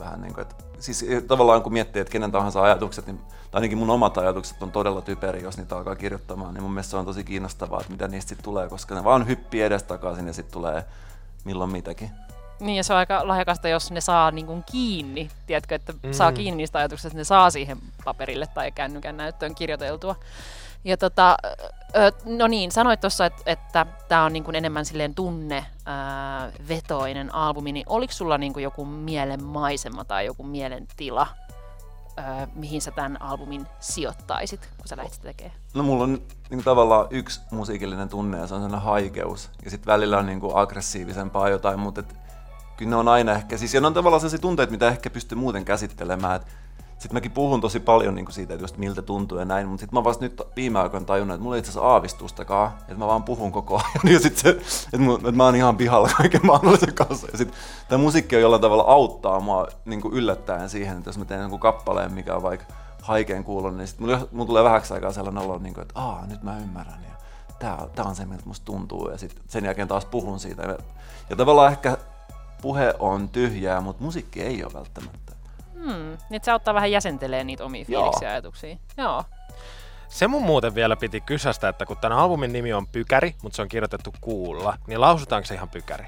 Vähän 0.00 0.20
niin 0.20 0.34
kuin, 0.34 0.42
että, 0.42 0.54
siis 0.78 1.04
tavallaan 1.28 1.62
kun 1.62 1.72
miettii, 1.72 2.00
että 2.00 2.12
kenen 2.12 2.32
tahansa 2.32 2.62
ajatukset, 2.62 3.06
niin, 3.06 3.18
tai 3.18 3.58
ainakin 3.58 3.78
mun 3.78 3.90
omat 3.90 4.18
ajatukset 4.18 4.62
on 4.62 4.72
todella 4.72 5.00
typeriä, 5.00 5.42
jos 5.42 5.56
niitä 5.56 5.76
alkaa 5.76 5.96
kirjoittamaan, 5.96 6.54
niin 6.54 6.62
mun 6.62 6.72
mielestä 6.72 6.90
se 6.90 6.96
on 6.96 7.04
tosi 7.04 7.24
kiinnostavaa, 7.24 7.80
että 7.80 7.92
mitä 7.92 8.08
niistä 8.08 8.28
sitten 8.28 8.44
tulee, 8.44 8.68
koska 8.68 8.94
ne 8.94 9.04
vaan 9.04 9.26
hyppii 9.26 9.62
edestakaisin 9.62 10.26
ja 10.26 10.32
sitten 10.32 10.52
tulee 10.52 10.84
milloin 11.44 11.70
mitäkin. 11.70 12.10
Niin, 12.60 12.76
ja 12.76 12.84
se 12.84 12.92
on 12.92 12.98
aika 12.98 13.28
lahjakasta, 13.28 13.68
jos 13.68 13.90
ne 13.90 14.00
saa 14.00 14.30
niin 14.30 14.46
kuin 14.46 14.64
kiinni, 14.72 15.30
tiedätkö, 15.46 15.74
että 15.74 15.92
mm. 15.92 16.12
saa 16.12 16.32
kiinni 16.32 16.56
niistä 16.56 16.78
ajatuksista, 16.78 17.08
että 17.08 17.18
ne 17.18 17.24
saa 17.24 17.50
siihen 17.50 17.78
paperille 18.04 18.46
tai 18.46 18.72
kännykän 18.72 19.16
näyttöön 19.16 19.54
kirjoiteltua. 19.54 20.16
Ja 20.84 20.96
tota, 20.96 21.36
no 22.24 22.46
niin, 22.46 22.72
sanoit 22.72 23.00
tuossa, 23.00 23.26
että, 23.26 23.42
että 23.46 23.86
tämä 24.08 24.24
on 24.24 24.32
niin 24.32 24.44
kuin 24.44 24.54
enemmän 24.54 24.84
silleen 24.84 25.14
tunne 25.14 25.66
vetoinen 26.68 27.34
albumi, 27.34 27.72
niin 27.72 27.86
oliko 27.88 28.12
sulla 28.12 28.38
niin 28.38 28.52
kuin 28.52 28.62
joku 28.62 28.84
mielen 28.84 29.44
maisema 29.44 30.04
tai 30.04 30.26
joku 30.26 30.42
mielen 30.42 30.86
tila, 30.96 31.26
ää, 32.16 32.48
mihin 32.54 32.82
sä 32.82 32.90
tämän 32.90 33.22
albumin 33.22 33.66
sijoittaisit, 33.80 34.60
kun 34.76 34.88
sä 34.88 34.96
lähdit 34.96 35.12
sitä 35.12 35.24
tekemään? 35.24 35.58
No 35.74 35.82
mulla 35.82 36.04
on 36.04 36.22
niin 36.50 36.64
tavallaan 36.64 37.06
yksi 37.10 37.40
musiikillinen 37.50 38.08
tunne 38.08 38.38
ja 38.38 38.46
se 38.46 38.54
on 38.54 38.60
sellainen 38.60 38.86
haikeus. 38.86 39.50
Ja 39.64 39.70
sitten 39.70 39.92
välillä 39.92 40.18
on 40.18 40.26
niin 40.26 40.40
aggressiivisempaa 40.54 41.48
jotain, 41.48 41.80
mutta 41.80 42.00
et, 42.00 42.16
kyllä 42.76 42.90
ne 42.90 42.96
on 42.96 43.08
aina 43.08 43.32
ehkä, 43.32 43.56
siis 43.56 43.74
ja 43.74 43.80
ne 43.80 43.86
on 43.86 43.94
tavallaan 43.94 44.20
sellaisia 44.20 44.38
tunteita, 44.38 44.70
mitä 44.70 44.88
ehkä 44.88 45.10
pystyy 45.10 45.38
muuten 45.38 45.64
käsittelemään. 45.64 46.40
Sitten 47.00 47.16
mäkin 47.16 47.30
puhun 47.30 47.60
tosi 47.60 47.80
paljon 47.80 48.14
niin 48.14 48.24
kuin 48.24 48.34
siitä, 48.34 48.54
että 48.54 48.64
just 48.64 48.76
miltä 48.76 49.02
tuntuu 49.02 49.38
ja 49.38 49.44
näin, 49.44 49.68
mutta 49.68 49.80
sitten 49.80 49.98
mä 49.98 50.04
vasta 50.04 50.24
nyt 50.24 50.42
viime 50.56 50.78
aikoina 50.78 51.06
tajunnut, 51.06 51.34
että 51.34 51.42
mulla 51.42 51.56
ei 51.56 51.58
itse 51.58 51.70
asiassa 51.70 51.88
aavistustakaan, 51.88 52.72
että 52.80 52.94
mä 52.94 53.06
vaan 53.06 53.22
puhun 53.22 53.52
koko 53.52 53.76
ajan. 53.76 54.12
Ja 54.14 54.20
sitten 54.20 54.42
se, 54.42 54.48
että, 54.84 54.98
mä, 54.98 55.14
että 55.14 55.32
mä 55.32 55.44
oon 55.44 55.56
ihan 55.56 55.76
pihalla 55.76 56.10
kaiken 56.16 56.46
mahdollisen 56.46 56.94
kanssa. 56.94 57.26
Ja 57.32 57.38
sitten 57.38 57.58
tämä 57.88 58.02
musiikki 58.02 58.36
on 58.36 58.42
jollain 58.42 58.62
tavalla 58.62 58.82
auttaa 58.82 59.40
mua 59.40 59.66
niin 59.84 60.00
kuin 60.00 60.14
yllättäen 60.14 60.68
siihen, 60.70 60.98
että 60.98 61.08
jos 61.08 61.18
mä 61.18 61.24
teen 61.24 61.40
jonkun 61.40 61.60
kappaleen, 61.60 62.12
mikä 62.12 62.36
on 62.36 62.42
vaikka 62.42 62.66
haikeen 63.02 63.44
kuulon, 63.44 63.76
niin 63.76 63.86
sitten 63.88 64.06
mulla, 64.06 64.28
mulla 64.32 64.46
tulee 64.46 64.64
vähäksi 64.64 64.94
aikaa 64.94 65.12
sellainen 65.12 65.42
olo, 65.42 65.58
niin 65.58 65.74
kuin, 65.74 65.82
että 65.82 66.00
Aa, 66.00 66.26
nyt 66.26 66.42
mä 66.42 66.58
ymmärrän. 66.58 67.04
Ja 67.04 67.14
tää, 67.58 67.86
tää 67.94 68.04
on 68.04 68.16
se, 68.16 68.26
miltä 68.26 68.46
musta 68.46 68.64
tuntuu. 68.64 69.10
Ja 69.10 69.18
sitten 69.18 69.44
sen 69.48 69.64
jälkeen 69.64 69.88
taas 69.88 70.04
puhun 70.04 70.40
siitä. 70.40 70.62
Ja, 70.62 70.78
ja 71.30 71.36
tavallaan 71.36 71.72
ehkä 71.72 71.98
puhe 72.62 72.94
on 72.98 73.28
tyhjää, 73.28 73.80
mutta 73.80 74.04
musiikki 74.04 74.42
ei 74.42 74.64
ole 74.64 74.72
välttämättä. 74.72 75.29
Hmm, 75.84 76.18
niin 76.30 76.40
se 76.42 76.50
auttaa 76.50 76.74
vähän 76.74 76.90
jäsentelee 76.90 77.44
niitä 77.44 77.64
omia 77.64 77.84
fiiliksiä 77.84 78.28
ja 78.28 78.32
ajatuksia. 78.32 78.76
Joo. 78.96 79.24
Se 80.08 80.28
mun 80.28 80.42
muuten 80.42 80.74
vielä 80.74 80.96
piti 80.96 81.20
kysästä, 81.20 81.68
että 81.68 81.86
kun 81.86 81.96
tämän 81.96 82.18
albumin 82.18 82.52
nimi 82.52 82.72
on 82.72 82.86
Pykäri, 82.86 83.34
mutta 83.42 83.56
se 83.56 83.62
on 83.62 83.68
kirjoitettu 83.68 84.14
kuulla, 84.20 84.76
niin 84.86 85.00
lausutaanko 85.00 85.46
se 85.46 85.54
ihan 85.54 85.68
Pykäri? 85.68 86.06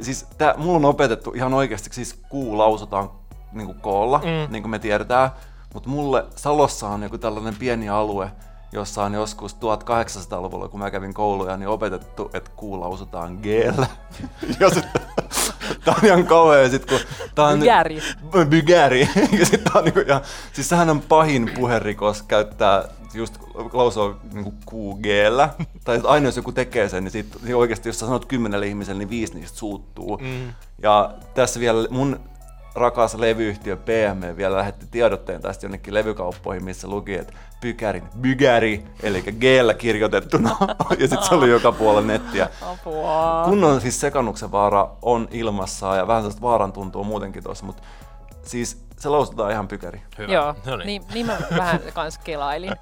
Siis 0.00 0.26
tää, 0.38 0.54
mulla 0.56 0.76
on 0.76 0.84
opetettu 0.84 1.32
ihan 1.36 1.54
oikeasti, 1.54 1.90
siis 1.92 2.20
kuu 2.28 2.58
lausutaan 2.58 3.10
niin 3.52 3.66
kuin 3.66 3.80
koolla, 3.80 4.18
mm. 4.18 4.52
niin 4.52 4.62
kuin 4.62 4.70
me 4.70 4.78
tiedetään, 4.78 5.30
mutta 5.74 5.88
mulle 5.88 6.24
Salossa 6.36 6.88
on 6.88 7.02
joku 7.02 7.18
tällainen 7.18 7.56
pieni 7.56 7.88
alue, 7.88 8.30
jossa 8.72 9.02
on 9.02 9.14
joskus 9.14 9.56
1800-luvulla, 9.56 10.68
kun 10.68 10.80
mä 10.80 10.90
kävin 10.90 11.14
kouluja, 11.14 11.56
niin 11.56 11.68
opetettu, 11.68 12.30
että 12.34 12.50
kuu 12.56 12.80
lausutaan 12.80 13.38
g 13.42 13.46
Tää 15.84 15.94
on 16.02 16.06
ihan 16.06 16.26
kauhea 16.26 16.68
sit 16.68 16.86
kun... 16.86 16.98
Tää 17.34 17.44
on 17.44 17.58
Bygäri. 17.58 18.02
Bygäri. 18.48 19.00
ja 19.38 19.46
sit 19.46 19.64
tää 19.64 19.72
on 19.74 19.84
niinku, 19.84 20.00
ja, 20.00 20.22
siis 20.52 20.68
sehän 20.68 20.90
on 20.90 21.00
pahin 21.00 21.50
puherikos 21.54 22.22
käyttää 22.22 22.88
just 23.14 23.38
lausua 23.72 24.20
niinku 24.32 24.50
qg 24.50 25.06
Tai 25.84 26.00
aina 26.04 26.28
jos 26.28 26.36
joku 26.36 26.52
tekee 26.52 26.88
sen, 26.88 27.04
niin, 27.04 27.12
sit, 27.12 27.26
niin 27.42 27.56
oikeasti 27.56 27.88
jos 27.88 27.98
sä 27.98 28.06
sanot 28.06 28.24
kymmenelle 28.24 28.66
ihmiselle, 28.66 28.98
niin 28.98 29.10
viisi 29.10 29.34
niistä 29.34 29.58
suuttuu. 29.58 30.18
Mm. 30.18 30.52
Ja 30.82 31.14
tässä 31.34 31.60
vielä 31.60 31.88
mun 31.90 32.20
rakas 32.74 33.14
levyyhtiö 33.14 33.76
PME 33.76 34.36
vielä 34.36 34.56
lähetti 34.56 34.86
tiedotteen 34.90 35.42
tästä 35.42 35.66
jonnekin 35.66 35.94
levykauppoihin, 35.94 36.64
missä 36.64 36.88
luki, 36.88 37.14
että 37.14 37.32
pykärin, 37.60 38.02
bygäri, 38.20 38.84
eli 39.02 39.22
g 39.22 39.42
kirjoitettuna, 39.78 40.56
ja 40.98 41.08
sitten 41.08 41.22
se 41.22 41.34
oli 41.34 41.50
joka 41.50 41.72
puolella 41.72 42.06
nettiä. 42.06 42.48
Apua. 42.62 43.42
Kunnon 43.44 43.80
siis 43.80 44.00
sekannuksen 44.00 44.52
vaara 44.52 44.90
on 45.02 45.28
ilmassa, 45.30 45.96
ja 45.96 46.06
vähän 46.06 46.22
sellaista 46.22 46.42
vaaran 46.42 46.72
tuntuu 46.72 47.04
muutenkin 47.04 47.42
tuossa, 47.42 47.66
mutta 47.66 47.82
siis 48.42 48.84
se 48.98 49.08
lausutaan 49.08 49.52
ihan 49.52 49.68
pykäri. 49.68 50.02
Hyvä. 50.18 50.32
Joo, 50.32 50.54
No 50.66 50.76
niin. 50.76 50.86
niin, 50.86 51.02
niin 51.14 51.26
mä 51.26 51.38
vähän 51.56 51.80
kans 51.94 52.18
kelailin. 52.18 52.72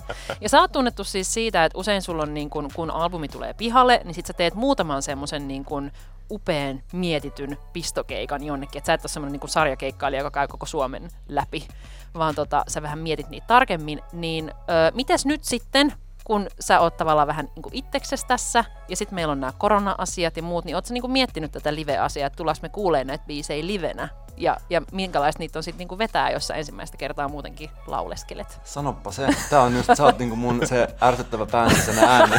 Ja 0.41 0.49
sä 0.49 0.61
oot 0.61 0.73
tunnettu 0.73 1.05
siis 1.05 1.35
siitä, 1.35 1.65
että 1.65 1.79
usein 1.79 2.03
sulla 2.03 2.23
on 2.23 2.35
niin 2.35 2.51
kun, 2.51 2.69
kun 2.75 2.91
albumi 2.91 3.29
tulee 3.29 3.55
pihalle, 3.55 4.01
niin 4.05 4.15
sit 4.15 4.27
sä 4.27 4.33
teet 4.33 4.55
muutaman 4.55 5.03
semmoisen 5.03 5.49
niin 5.49 5.65
kun 5.65 5.91
upean 6.31 6.83
mietityn 6.93 7.57
pistokeikan 7.73 8.45
jonnekin. 8.45 8.79
Että 8.79 8.87
sä 8.87 8.95
et 8.95 9.05
ole 9.05 9.09
semmoinen 9.09 9.41
niin 9.41 9.49
sarjakeikkailija, 9.49 10.21
joka 10.21 10.31
käy 10.31 10.49
koko 10.49 10.67
Suomen 10.67 11.09
läpi, 11.29 11.69
vaan 12.15 12.35
tota, 12.35 12.65
sä 12.69 12.83
vähän 12.83 12.99
mietit 12.99 13.29
niitä 13.29 13.47
tarkemmin. 13.47 14.01
Niin 14.13 14.51
ö, 14.51 14.93
mites 14.95 15.27
nyt 15.27 15.45
sitten, 15.45 15.93
kun 16.31 16.47
sä 16.61 16.81
oot 16.81 16.97
tavallaan 16.97 17.27
vähän 17.29 17.49
niin 17.57 17.65
itsekses 17.73 18.25
tässä, 18.25 18.65
ja 18.89 18.97
sitten 18.97 19.15
meillä 19.15 19.33
on 19.33 19.41
nämä 19.41 19.53
korona-asiat 19.59 20.37
ja 20.37 20.43
muut, 20.43 20.65
niin 20.65 20.75
oot 20.75 20.87
sä 20.87 20.95
niin 20.95 21.11
miettinyt 21.11 21.53
tätä 21.53 21.75
live-asiaa, 21.75 22.27
että 22.27 22.37
tullaanko 22.37 22.59
me 22.63 22.69
kuulee 22.69 23.05
näitä 23.05 23.25
biisejä 23.27 23.67
livenä? 23.67 24.09
Ja, 24.37 24.57
ja 24.71 24.83
minkälaista 24.93 25.39
niitä 25.39 25.59
on 25.59 25.63
sitten 25.63 25.89
niin 25.89 25.99
vetää, 25.99 26.31
jos 26.31 26.47
sä 26.47 26.55
ensimmäistä 26.55 26.97
kertaa 26.97 27.29
muutenkin 27.29 27.71
lauleskelet? 27.87 28.61
Sanoppa 28.65 29.13
se. 29.13 29.29
Tää 29.51 29.63
on 29.63 29.77
just, 29.77 29.91
sä 29.97 30.05
oot 30.05 30.19
niinku 30.19 30.37
mun 30.37 30.67
se 30.67 30.89
ärsyttävä 31.03 31.47
päänsisäinen 31.47 32.05
ääni. 32.05 32.37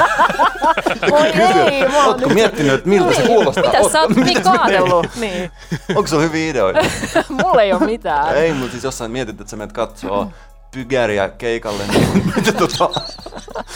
Oi 1.11 1.27
ei, 1.27 1.87
mä 1.87 1.97
oon 1.97 2.07
Ootko 2.07 2.27
nyt... 2.27 2.35
miettinyt, 2.35 2.73
että 2.73 2.89
miltä 2.89 3.15
se 3.15 3.27
kuulostaa? 3.27 3.63
Mitä 3.63 3.89
sä 3.89 4.01
oot 4.01 4.15
niin 4.15 4.43
kaatellut? 4.43 5.07
Niin. 5.15 5.51
Onko 5.95 6.07
sulla 6.07 6.23
hyviä 6.23 6.51
ideoita? 6.51 6.79
Mulla 7.43 7.61
ei 7.61 7.73
ole 7.73 7.85
mitään. 7.85 8.35
Ei, 8.35 8.53
mutta 8.53 8.71
siis 8.71 8.83
jossain 8.83 9.11
mietit, 9.11 9.41
että 9.41 9.51
sä 9.51 9.57
menet 9.57 9.73
katsoo 9.73 10.31
pygäriä 10.71 11.29
keikalle, 11.29 11.83
niin 11.87 12.25
mitä, 12.35 12.51
tota, 12.51 12.89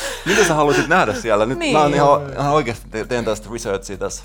mitä 0.26 0.44
sä 0.48 0.54
haluaisit 0.54 0.88
nähdä 0.88 1.14
siellä? 1.14 1.46
Nyt 1.46 1.58
Niin. 1.60 1.74
mä 1.78 1.82
oon 1.82 1.94
ihan, 1.94 2.32
ihan 2.40 2.54
oikeasti 2.54 2.90
te- 2.90 3.06
teen 3.06 3.26
tästä 3.26 3.50
researchia 3.54 3.98
tässä. 3.98 4.24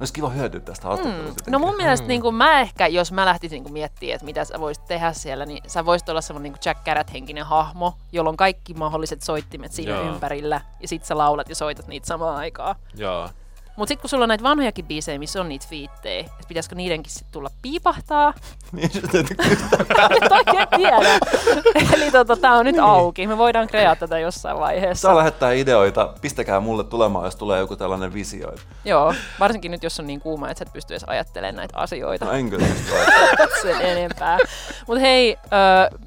Olisi 0.00 0.12
kiva 0.12 0.28
hyötyä 0.28 0.60
tästä 0.60 0.88
haastattelusta. 0.88 1.50
No 1.50 1.58
mun 1.58 1.76
mielestä 1.76 2.06
niin 2.06 2.20
kuin 2.22 2.34
mä 2.34 2.60
ehkä, 2.60 2.86
jos 2.86 3.12
mä 3.12 3.26
lähtisin 3.26 3.62
niin 3.62 3.72
miettimään, 3.72 4.14
että 4.14 4.24
mitä 4.24 4.44
sä 4.44 4.60
voisit 4.60 4.84
tehdä 4.86 5.12
siellä, 5.12 5.46
niin 5.46 5.62
sä 5.66 5.84
voisit 5.84 6.08
olla 6.08 6.20
semmoinen 6.20 6.52
niin 6.52 6.60
Jack 6.64 6.84
Garrett-henkinen 6.84 7.44
hahmo, 7.46 7.94
jolla 8.12 8.30
on 8.30 8.36
kaikki 8.36 8.74
mahdolliset 8.74 9.22
soittimet 9.22 9.72
siinä 9.72 9.92
Joo. 9.92 10.02
ympärillä, 10.02 10.60
ja 10.80 10.88
sit 10.88 11.04
sä 11.04 11.18
laulat 11.18 11.48
ja 11.48 11.54
soitat 11.54 11.86
niitä 11.88 12.06
samaan 12.06 12.36
aikaan. 12.36 12.76
Joo. 12.94 13.28
Mut 13.78 13.88
sit 13.88 14.00
kun 14.00 14.10
sulla 14.10 14.24
on 14.24 14.28
näitä 14.28 14.44
vanhojakin 14.44 14.84
biisejä, 14.84 15.18
missä 15.18 15.40
on 15.40 15.48
niitä 15.48 15.66
fiittejä, 15.68 16.20
että 16.20 16.48
pitäisikö 16.48 16.74
niidenkin 16.74 17.12
sit 17.12 17.26
tulla 17.30 17.50
piipahtaa? 17.62 18.34
Niin, 18.72 18.90
se 18.90 19.00
täytyy. 19.12 19.36
Nyt 20.20 20.32
oikein 20.32 20.68
tiedä. 20.76 20.96
Eli 21.94 22.10
tota, 22.10 22.36
tää 22.36 22.52
on 22.52 22.64
nyt 22.66 22.78
auki. 22.78 23.26
Me 23.26 23.38
voidaan 23.38 23.66
kreata 23.68 24.00
tätä 24.00 24.18
jossain 24.18 24.58
vaiheessa. 24.58 25.08
Saa 25.08 25.16
lähettää 25.16 25.52
ideoita, 25.52 26.14
pistäkää 26.20 26.60
mulle 26.60 26.84
tulemaan, 26.84 27.24
jos 27.24 27.36
tulee 27.36 27.58
joku 27.60 27.76
tällainen 27.76 28.14
visio. 28.14 28.52
Joo, 28.84 29.14
varsinkin 29.40 29.70
nyt 29.70 29.82
jos 29.82 30.00
on 30.00 30.06
niin 30.06 30.20
kuuma, 30.20 30.50
että 30.50 30.58
sä 30.58 30.64
et 30.68 30.72
pysty 30.72 30.94
edes 30.94 31.04
ajattelemaan 31.06 31.56
näitä 31.56 31.78
asioita. 31.78 32.24
No 32.24 32.32
en 32.32 32.50
kyllä 32.50 32.66
pysty 32.66 32.94
ajatellaan. 32.94 33.48
sen 33.62 33.80
enempää. 33.80 34.38
Mutta 34.86 35.00
hei, 35.00 35.36
ö, 35.92 35.98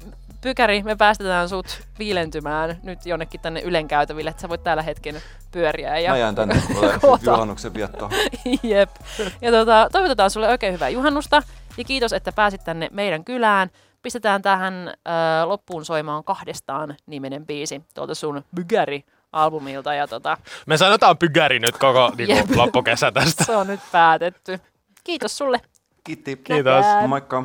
Pykäri, 0.42 0.82
me 0.82 0.96
päästetään 0.96 1.48
sut 1.48 1.80
viilentymään 1.98 2.76
nyt 2.82 3.06
jonnekin 3.06 3.40
tänne 3.40 3.60
Ylen 3.60 3.88
käytäville, 3.88 4.30
että 4.30 4.42
sä 4.42 4.48
voit 4.48 4.62
täällä 4.62 4.82
hetken 4.82 5.22
pyöriä. 5.52 5.98
Ja 5.98 6.10
Mä 6.10 6.16
jään 6.18 6.34
tänne 6.34 6.62
juhannuksen 7.26 7.74
viettoon. 7.74 8.10
Jep. 8.62 8.90
Ja 9.40 9.50
tota, 9.50 9.88
toivotetaan 9.92 10.30
sulle 10.30 10.48
oikein 10.48 10.72
hyvää 10.74 10.88
juhannusta 10.88 11.42
ja 11.76 11.84
kiitos, 11.84 12.12
että 12.12 12.32
pääsit 12.32 12.64
tänne 12.64 12.88
meidän 12.92 13.24
kylään. 13.24 13.70
Pistetään 14.02 14.42
tähän 14.42 14.88
ö, 14.88 14.92
loppuun 15.44 15.84
soimaan 15.84 16.24
kahdestaan 16.24 16.96
nimenen 17.06 17.46
biisi 17.46 17.82
tuolta 17.94 18.14
sun 18.14 18.44
Pykäri-albumilta. 18.54 19.94
Ja 19.94 20.06
tota, 20.08 20.36
Me 20.66 20.76
sanotaan 20.76 21.18
Pykäri 21.18 21.58
nyt 21.58 21.78
koko 21.78 22.12
niin 22.18 22.28
Jep. 22.28 22.46
kuin, 22.46 22.58
loppukesä 22.58 23.12
tästä. 23.12 23.44
se 23.44 23.56
on 23.56 23.66
nyt 23.66 23.80
päätetty. 23.92 24.60
Kiitos 25.04 25.38
sulle. 25.38 25.60
Kiitti. 26.04 26.36
Kiitos. 26.36 26.74
Näkään. 26.84 27.08
Moikka. 27.08 27.44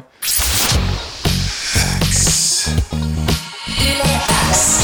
X. 4.51 4.79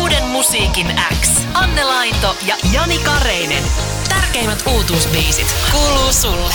Uuden 0.00 0.24
musiikin 0.24 1.00
X. 1.20 1.28
Anne 1.54 1.84
Laito 1.84 2.36
ja 2.46 2.56
Jani 2.72 2.98
Kareinen. 2.98 3.62
Tärkeimmät 4.08 4.62
uutuusbiisit 4.66 5.54
kuuluu 5.72 6.12
sulle. 6.12 6.54